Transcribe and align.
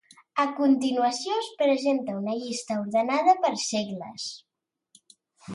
A 0.43 0.45
continuació 0.59 1.35
es 1.41 1.49
presenta 1.59 2.17
una 2.21 2.35
llista 2.39 2.79
ordenada 2.87 3.39
per 3.45 3.55
segles. 3.67 4.29